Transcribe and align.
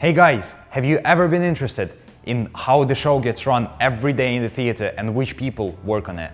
Hey 0.00 0.12
guys, 0.12 0.54
have 0.70 0.84
you 0.84 0.98
ever 0.98 1.26
been 1.26 1.42
interested 1.42 1.92
in 2.22 2.48
how 2.54 2.84
the 2.84 2.94
show 2.94 3.18
gets 3.18 3.48
run 3.48 3.68
every 3.80 4.12
day 4.12 4.36
in 4.36 4.44
the 4.44 4.48
theater 4.48 4.94
and 4.96 5.12
which 5.12 5.36
people 5.36 5.76
work 5.82 6.08
on 6.08 6.20
it? 6.20 6.30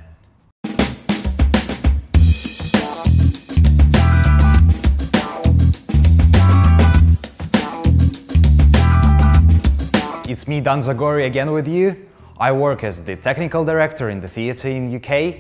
It's 10.29 10.47
me, 10.47 10.61
Dan 10.61 10.81
Zagorii, 10.81 11.25
again 11.25 11.51
with 11.51 11.67
you. 11.67 12.07
I 12.39 12.53
work 12.53 12.85
as 12.85 13.03
the 13.03 13.17
technical 13.17 13.65
director 13.65 14.11
in 14.11 14.21
the 14.21 14.29
theater 14.29 14.69
in 14.69 14.95
UK 14.95 15.37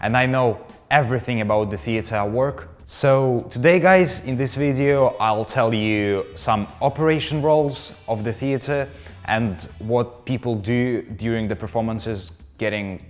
and 0.00 0.16
I 0.16 0.26
know 0.26 0.60
everything 0.88 1.40
about 1.40 1.70
the 1.70 1.78
theater 1.78 2.14
I 2.14 2.28
work. 2.28 2.75
So 2.88 3.48
today 3.50 3.80
guys, 3.80 4.24
in 4.26 4.36
this 4.36 4.54
video, 4.54 5.16
I'll 5.18 5.44
tell 5.44 5.74
you 5.74 6.24
some 6.36 6.68
operation 6.80 7.42
roles 7.42 7.92
of 8.06 8.22
the 8.22 8.32
theater 8.32 8.88
and 9.24 9.60
what 9.80 10.24
people 10.24 10.54
do 10.54 11.02
during 11.02 11.48
the 11.48 11.56
performances 11.56 12.30
getting 12.58 13.04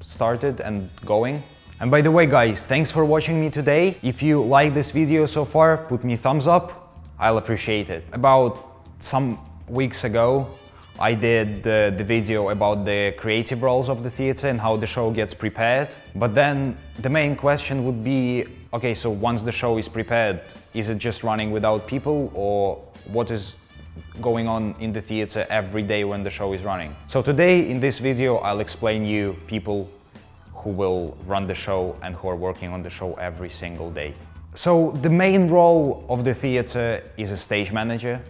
started 0.00 0.62
and 0.62 0.88
going. 1.04 1.42
And 1.78 1.90
by 1.90 2.00
the 2.00 2.10
way 2.10 2.24
guys, 2.24 2.64
thanks 2.64 2.90
for 2.90 3.04
watching 3.04 3.38
me 3.38 3.50
today. 3.50 3.98
If 4.02 4.22
you 4.22 4.42
like 4.42 4.72
this 4.72 4.92
video 4.92 5.26
so 5.26 5.44
far, 5.44 5.76
put 5.76 6.04
me 6.04 6.16
thumbs 6.16 6.46
up, 6.46 7.04
I'll 7.18 7.36
appreciate 7.36 7.90
it. 7.90 8.06
About 8.14 8.86
some 9.00 9.38
weeks 9.68 10.04
ago, 10.04 10.58
I 11.02 11.14
did 11.14 11.64
the, 11.64 11.92
the, 11.96 12.04
video 12.04 12.50
about 12.50 12.84
the 12.84 13.12
creative 13.18 13.64
roles 13.64 13.88
of 13.88 14.04
the 14.04 14.10
theater 14.10 14.46
and 14.46 14.60
how 14.60 14.76
the 14.76 14.86
show 14.86 15.10
gets 15.10 15.34
prepared. 15.34 15.88
But 16.14 16.32
then 16.32 16.78
the 17.00 17.10
main 17.10 17.34
question 17.34 17.84
would 17.84 18.04
be, 18.04 18.44
okay, 18.72 18.94
so 18.94 19.10
once 19.10 19.42
the 19.42 19.50
show 19.50 19.78
is 19.78 19.88
prepared, 19.88 20.40
is 20.74 20.90
it 20.90 20.98
just 20.98 21.24
running 21.24 21.50
without 21.50 21.88
people 21.88 22.30
or 22.34 22.76
what 23.06 23.32
is 23.32 23.56
going 24.20 24.46
on 24.46 24.76
in 24.78 24.92
the 24.92 25.00
theater 25.00 25.44
every 25.50 25.82
day 25.82 26.04
when 26.04 26.22
the 26.22 26.30
show 26.30 26.52
is 26.52 26.62
running? 26.62 26.94
So 27.08 27.20
today 27.20 27.68
in 27.68 27.80
this 27.80 27.98
video, 27.98 28.36
I'll 28.36 28.60
explain 28.60 29.04
you 29.04 29.36
people 29.48 29.90
who 30.54 30.70
will 30.70 31.18
run 31.26 31.48
the 31.48 31.56
show 31.56 31.98
and 32.04 32.14
who 32.14 32.28
are 32.28 32.36
working 32.36 32.70
on 32.70 32.80
the 32.80 32.90
show 32.90 33.14
every 33.14 33.50
single 33.50 33.90
day. 33.90 34.14
So 34.54 34.96
the 35.02 35.10
main 35.10 35.48
role 35.48 36.06
of 36.08 36.22
the 36.22 36.32
theater 36.32 37.02
is 37.16 37.32
a 37.32 37.36
stage 37.36 37.72
manager. 37.72 38.22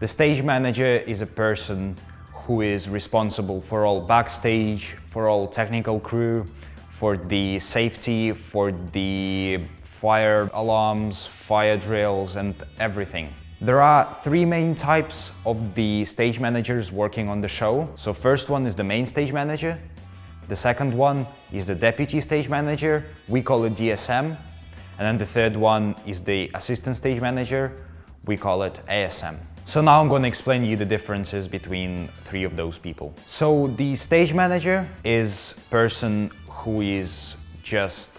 The 0.00 0.08
stage 0.08 0.42
manager 0.42 0.96
is 1.06 1.20
a 1.20 1.26
person 1.26 1.96
who 2.32 2.62
is 2.62 2.88
responsible 2.88 3.60
for 3.60 3.86
all 3.86 4.00
backstage, 4.00 4.96
for 5.08 5.28
all 5.28 5.46
technical 5.46 6.00
crew, 6.00 6.46
for 6.90 7.16
the 7.16 7.60
safety, 7.60 8.32
for 8.32 8.72
the 8.72 9.60
fire 9.84 10.50
alarms, 10.52 11.28
fire 11.28 11.76
drills 11.76 12.34
and 12.34 12.56
everything. 12.80 13.32
There 13.60 13.80
are 13.80 14.18
three 14.24 14.44
main 14.44 14.74
types 14.74 15.30
of 15.46 15.76
the 15.76 16.04
stage 16.06 16.40
managers 16.40 16.90
working 16.90 17.28
on 17.28 17.40
the 17.40 17.48
show. 17.48 17.88
So 17.94 18.12
first 18.12 18.50
one 18.50 18.66
is 18.66 18.74
the 18.74 18.84
main 18.84 19.06
stage 19.06 19.32
manager. 19.32 19.78
The 20.48 20.56
second 20.56 20.92
one 20.92 21.24
is 21.52 21.66
the 21.66 21.74
deputy 21.76 22.20
stage 22.20 22.48
manager. 22.48 23.06
We 23.28 23.42
call 23.42 23.62
it 23.64 23.76
DSM. 23.76 24.36
And 24.98 25.06
then 25.06 25.18
the 25.18 25.26
third 25.26 25.54
one 25.56 25.94
is 26.04 26.22
the 26.24 26.50
assistant 26.52 26.96
stage 26.96 27.20
manager. 27.20 27.72
We 28.26 28.36
call 28.36 28.62
it 28.62 28.80
ASM. 28.88 29.36
So 29.66 29.80
now 29.80 30.00
I'm 30.00 30.08
going 30.08 30.22
to 30.22 30.28
explain 30.28 30.64
you 30.64 30.76
the 30.76 30.84
differences 30.84 31.48
between 31.48 32.08
three 32.24 32.44
of 32.44 32.56
those 32.56 32.78
people. 32.78 33.14
So 33.26 33.68
the 33.76 33.96
stage 33.96 34.34
manager 34.34 34.88
is 35.04 35.54
person 35.70 36.30
who 36.48 36.82
is 36.82 37.36
just 37.62 38.10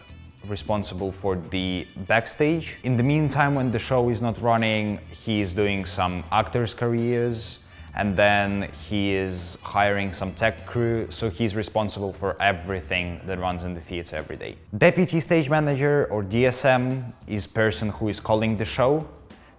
responsible 0.48 1.12
for 1.12 1.36
the 1.36 1.88
backstage. 2.08 2.78
In 2.84 2.98
the 2.98 3.04
meantime, 3.04 3.56
when 3.56 3.72
the 3.72 3.80
show 3.80 4.10
is 4.10 4.22
not 4.22 4.42
running, 4.42 5.00
he 5.12 5.42
is 5.42 5.54
doing 5.54 5.86
some 5.86 6.24
actors' 6.32 6.74
careers 6.74 7.60
and 7.96 8.16
then 8.18 8.70
he 8.90 9.14
is 9.14 9.58
hiring 9.62 10.12
some 10.14 10.34
tech 10.34 10.66
crew, 10.66 11.08
so 11.10 11.30
he's 11.30 11.56
responsible 11.56 12.12
for 12.12 12.36
everything 12.42 13.22
that 13.26 13.40
runs 13.40 13.64
in 13.64 13.74
the 13.74 13.80
theater 13.80 14.18
every 14.18 14.36
day. 14.36 14.58
Deputy 14.78 15.22
stage 15.22 15.50
manager 15.50 16.06
or 16.12 16.22
DSM 16.22 17.14
is 17.26 17.48
person 17.48 17.90
who 17.90 18.10
is 18.10 18.20
calling 18.20 18.58
the 18.58 18.66
show 18.66 19.08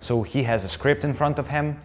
so 0.06 0.22
he 0.22 0.44
has 0.44 0.62
a 0.62 0.69
script 0.69 1.03
in 1.03 1.12
front 1.12 1.37
of 1.37 1.49
him 1.49 1.77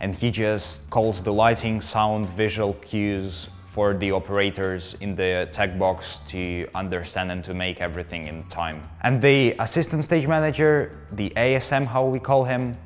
and 0.00 0.12
he 0.12 0.32
just 0.32 0.90
calls 0.90 1.22
the 1.22 1.32
lighting, 1.32 1.80
sound, 1.80 2.28
visual 2.30 2.72
cues 2.74 3.50
for 3.70 3.94
the 3.94 4.10
operators 4.10 4.96
in 5.00 5.14
the 5.14 5.48
tech 5.52 5.78
box 5.78 6.18
to 6.26 6.66
understand 6.74 7.30
and 7.30 7.44
to 7.44 7.54
make 7.54 7.80
everything 7.80 8.26
in 8.26 8.42
time. 8.48 8.82
And 9.02 9.22
the 9.22 9.54
assistant 9.60 10.02
stage 10.02 10.26
manager, 10.26 11.06
the 11.12 11.30
ASM 11.36 11.86
how 11.86 12.04
we 12.04 12.18
call 12.18 12.42
him, 12.42 12.76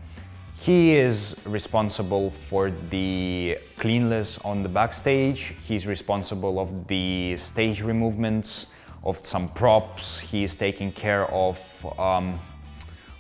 he 0.55 0.95
is 0.95 1.37
responsible 1.47 2.31
for 2.51 2.71
the 2.91 3.59
cleanliness 3.79 4.39
on 4.45 4.63
the 4.63 4.69
backstage. 4.69 5.55
He's 5.67 5.87
responsible 5.87 6.61
of 6.61 6.87
the 6.87 7.39
stage 7.39 7.81
removements, 7.81 8.67
of 9.03 9.25
some 9.27 9.49
props. 9.49 10.21
He 10.21 10.45
is 10.45 10.55
taking 10.55 10.93
care 10.93 11.25
of 11.33 11.59
um, 11.99 12.39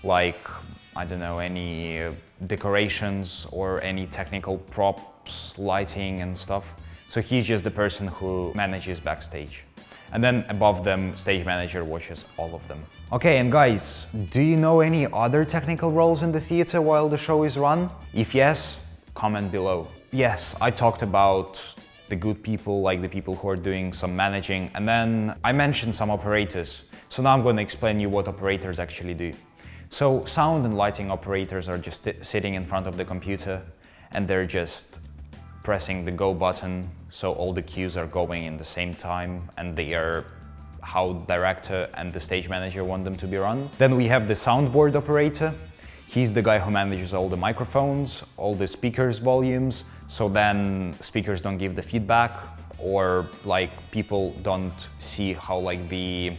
like 0.05 0.47
I 0.95 1.05
don't 1.05 1.21
know, 1.21 1.39
any 1.39 2.03
uh, 2.03 2.13
decorations 2.47 3.47
or 3.51 3.83
any 3.83 4.07
technical 4.07 4.59
props, 4.59 5.57
lighting 5.59 6.21
and 6.21 6.37
stuff. 6.37 6.65
So 7.09 7.21
he's 7.21 7.45
just 7.45 7.65
the 7.65 7.71
person 7.71 8.09
who 8.09 8.53
manages 8.55 9.01
backstage. 9.01 9.65
And 10.13 10.23
then 10.23 10.45
above 10.51 10.85
them, 10.85 11.17
stage 11.17 11.47
manager 11.47 11.85
watches 11.85 12.27
all 12.37 12.55
of 12.55 12.67
them. 12.69 12.85
Okay, 13.13 13.39
and 13.39 13.51
guys, 13.51 14.07
do 14.31 14.43
you 14.43 14.57
know 14.57 14.81
any 14.81 15.07
other 15.07 15.45
technical 15.45 15.91
roles 15.91 16.23
in 16.23 16.33
the 16.33 16.41
theater 16.41 16.83
while 16.83 17.09
the 17.09 17.17
show 17.17 17.45
is 17.45 17.57
run? 17.57 17.91
If 18.13 18.35
yes, 18.35 18.85
comment 19.15 19.51
below. 19.51 19.89
Yes, 20.11 20.55
I 20.61 20.71
talked 20.71 21.03
about 21.03 21.63
the 22.09 22.17
good 22.17 22.43
people, 22.43 22.83
like 22.83 23.01
the 23.01 23.09
people 23.09 23.35
who 23.35 23.49
are 23.49 23.57
doing 23.57 23.95
some 23.95 24.15
managing, 24.15 24.71
and 24.75 24.87
then 24.87 25.35
I 25.43 25.53
mentioned 25.53 25.95
some 25.95 26.11
operators. 26.11 26.83
So 27.09 27.23
now 27.23 27.33
I'm 27.33 27.43
going 27.43 27.57
to 27.57 27.63
explain 27.63 28.01
you 28.01 28.11
what 28.11 28.29
operators 28.29 28.79
actually 28.79 29.15
do. 29.15 29.33
So 29.93 30.25
sound 30.25 30.65
and 30.65 30.75
lighting 30.75 31.11
operators 31.11 31.69
are 31.69 31.77
just 31.77 32.09
sitting 32.23 32.55
in 32.55 32.65
front 32.65 32.87
of 32.87 32.97
the 32.97 33.05
computer 33.05 33.61
and 34.13 34.27
they're 34.27 34.47
just 34.47 34.99
pressing 35.65 36.07
the 36.07 36.11
go 36.11 36.33
button 36.33 36.91
so 37.11 37.35
all 37.35 37.53
the 37.53 37.61
cues 37.61 37.99
are 37.99 38.07
going 38.07 38.45
in 38.45 38.57
the 38.57 38.65
same 38.65 38.95
time 38.95 39.51
and 39.59 39.77
they 39.77 39.93
are 39.93 40.25
how 40.81 41.13
director 41.29 41.91
and 41.93 42.11
the 42.11 42.21
stage 42.21 42.49
manager 42.49 42.85
want 42.85 43.05
them 43.05 43.17
to 43.19 43.27
be 43.27 43.37
run. 43.37 43.69
Then 43.77 43.95
we 43.95 44.07
have 44.07 44.29
the 44.29 44.35
soundboard 44.35 44.95
operator. 44.95 45.53
He's 46.07 46.33
the 46.33 46.43
guy 46.43 46.59
who 46.59 46.71
manages 46.71 47.13
all 47.13 47.29
the 47.29 47.37
microphones, 47.37 48.23
all 48.39 48.55
the 48.55 48.69
speakers 48.69 49.19
volumes, 49.19 49.85
so 50.09 50.27
then 50.27 50.97
speakers 51.03 51.43
don't 51.43 51.59
give 51.59 51.77
the 51.77 51.83
feedback 51.83 52.33
or 52.79 53.29
like 53.45 53.71
people 53.91 54.31
don't 54.43 54.89
see 54.99 55.35
how 55.35 55.59
like 55.59 55.87
the 55.91 56.33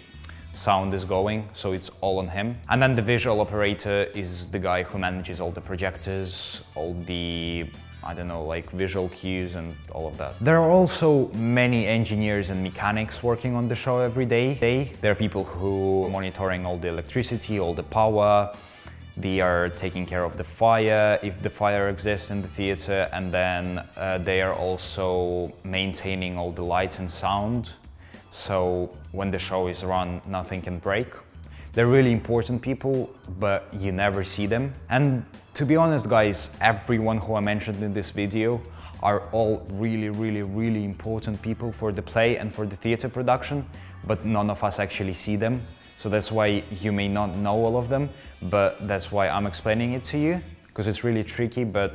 sound 0.56 0.94
is 0.94 1.06
going, 1.06 1.50
so 1.54 1.72
it's 1.72 1.90
all 2.02 2.20
on 2.20 2.28
him. 2.28 2.58
And 2.70 2.82
then 2.82 2.96
the 2.96 3.02
visual 3.02 3.42
operator 3.42 4.04
is 4.14 4.48
the 4.48 4.60
guy 4.60 4.84
who 4.84 4.98
manages 4.98 5.40
all 5.40 5.52
the 5.52 5.62
projectors, 5.62 6.62
all 6.76 6.94
the 7.06 7.66
I 8.06 8.14
don't 8.14 8.28
know, 8.28 8.44
like 8.44 8.70
visual 8.72 9.08
cues 9.10 9.56
and 9.56 9.76
all 9.92 10.08
of 10.08 10.18
that. 10.18 10.36
There 10.42 10.58
are 10.58 10.70
also 10.70 11.30
many 11.30 11.88
engineers 11.88 12.50
and 12.50 12.62
mechanics 12.62 13.24
working 13.24 13.56
on 13.56 13.70
the 13.70 13.76
show 13.76 14.00
every 14.00 14.26
day. 14.26 14.56
There 15.00 15.12
are 15.14 15.16
people 15.16 15.46
who 15.46 16.06
are 16.06 16.10
monitoring 16.10 16.66
all 16.66 16.78
the 16.78 16.90
electricity, 16.90 17.62
all 17.62 17.74
the 17.74 17.84
power, 17.84 18.54
they 19.16 19.40
are 19.42 19.70
taking 19.70 20.06
care 20.06 20.24
of 20.24 20.38
the 20.38 20.44
fire, 20.44 21.20
if 21.22 21.42
the 21.42 21.50
fire 21.50 21.90
exists 21.90 22.32
in 22.32 22.42
the 22.42 22.48
theater, 22.48 23.08
and 23.14 23.32
then 23.32 23.88
uh, 23.96 24.18
they 24.18 24.42
are 24.42 24.54
also 24.54 25.54
maintaining 25.64 26.36
all 26.38 26.52
the 26.52 26.64
lights 26.64 26.98
and 27.00 27.10
sound 27.10 27.70
so 28.34 28.90
when 29.12 29.30
the 29.30 29.38
show 29.38 29.68
is 29.68 29.84
run, 29.84 30.20
nothing 30.28 30.60
can 30.60 30.80
break. 30.80 31.08
They're 31.74 31.86
really 31.86 32.12
important 32.12 32.64
people, 32.64 33.14
but 33.38 33.72
you 33.72 33.92
never 33.92 34.24
see 34.24 34.48
them. 34.48 34.74
And 34.90 35.24
to 35.54 35.68
be 35.68 35.76
honest, 35.76 36.10
guys, 36.10 36.50
everyone 36.60 37.20
who 37.20 37.36
I 37.36 37.42
mentioned 37.42 37.84
in 37.84 37.94
this 37.94 38.10
video 38.10 38.60
are 39.04 39.30
all 39.32 39.64
really, 39.70 40.10
really, 40.10 40.42
really 40.42 40.84
important 40.84 41.44
people 41.44 41.72
for 41.72 41.92
the 41.92 42.02
play 42.02 42.38
and 42.38 42.52
for 42.52 42.66
the 42.66 42.76
theater 42.76 43.08
production, 43.08 43.68
but 44.08 44.26
none 44.26 44.50
of 44.50 44.64
us 44.64 44.80
actually 44.80 45.14
see 45.14 45.36
them. 45.36 45.62
So 46.00 46.10
that's 46.10 46.32
why 46.32 46.64
you 46.82 46.92
may 46.92 47.08
not 47.08 47.38
know 47.38 47.54
all 47.54 47.78
of 47.78 47.88
them, 47.88 48.10
but 48.42 48.88
that's 48.88 49.12
why 49.12 49.30
I'm 49.30 49.46
explaining 49.46 49.94
it 49.94 50.04
to 50.06 50.18
you, 50.18 50.42
because 50.66 50.88
it's 50.88 51.04
really 51.04 51.24
tricky, 51.24 51.66
but 51.66 51.94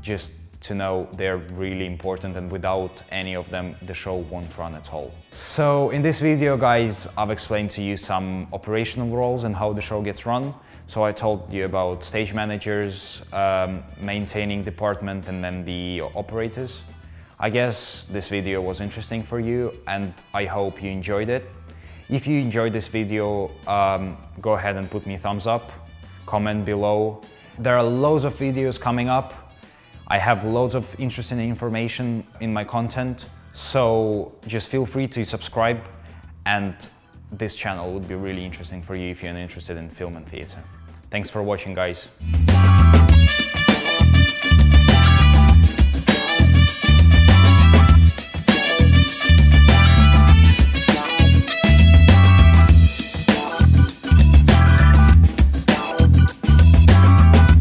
just 0.00 0.32
to 0.62 0.74
know 0.74 1.08
they're 1.14 1.36
really 1.36 1.86
important 1.86 2.36
and 2.36 2.50
without 2.50 3.02
any 3.10 3.34
of 3.34 3.48
them 3.50 3.76
the 3.82 3.94
show 3.94 4.16
won't 4.16 4.56
run 4.56 4.74
at 4.74 4.92
all. 4.92 5.12
So 5.30 5.90
in 5.90 6.02
this 6.02 6.20
video 6.20 6.56
guys 6.56 7.08
I've 7.18 7.30
explained 7.30 7.70
to 7.72 7.82
you 7.82 7.96
some 7.96 8.46
operational 8.52 9.08
roles 9.08 9.44
and 9.44 9.54
how 9.54 9.72
the 9.72 9.82
show 9.82 10.02
gets 10.02 10.24
run. 10.24 10.54
So 10.86 11.04
I 11.04 11.12
told 11.12 11.52
you 11.52 11.64
about 11.64 12.04
stage 12.04 12.32
managers, 12.32 13.22
um, 13.32 13.82
maintaining 14.00 14.62
department 14.62 15.28
and 15.28 15.42
then 15.42 15.64
the 15.64 16.02
operators. 16.14 16.82
I 17.40 17.50
guess 17.50 18.04
this 18.04 18.28
video 18.28 18.60
was 18.60 18.80
interesting 18.80 19.22
for 19.22 19.40
you 19.40 19.72
and 19.88 20.14
I 20.32 20.44
hope 20.44 20.82
you 20.82 20.90
enjoyed 20.90 21.28
it. 21.28 21.44
If 22.08 22.26
you 22.26 22.40
enjoyed 22.40 22.72
this 22.72 22.88
video, 22.88 23.50
um, 23.66 24.16
go 24.40 24.52
ahead 24.52 24.76
and 24.76 24.88
put 24.90 25.06
me 25.06 25.14
a 25.14 25.18
thumbs 25.18 25.46
up, 25.46 25.72
comment 26.26 26.64
below. 26.64 27.22
There 27.58 27.76
are 27.76 27.82
loads 27.82 28.24
of 28.24 28.34
videos 28.36 28.80
coming 28.80 29.08
up 29.08 29.41
I 30.12 30.18
have 30.18 30.44
loads 30.44 30.74
of 30.74 30.94
interesting 31.00 31.40
information 31.40 32.26
in 32.38 32.52
my 32.52 32.64
content, 32.64 33.24
so 33.54 34.34
just 34.46 34.68
feel 34.68 34.84
free 34.84 35.08
to 35.08 35.24
subscribe 35.24 35.80
and 36.44 36.76
this 37.32 37.56
channel 37.56 37.94
would 37.94 38.06
be 38.06 38.14
really 38.14 38.44
interesting 38.44 38.82
for 38.82 38.94
you 38.94 39.10
if 39.10 39.22
you're 39.22 39.34
interested 39.34 39.78
in 39.78 39.88
film 39.88 40.16
and 40.18 40.28
theatre. 40.28 40.62
Thanks 41.10 41.30
for 41.30 41.42
watching 41.42 41.72
guys. 41.72 42.08